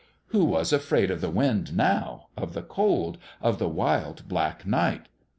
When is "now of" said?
1.77-2.53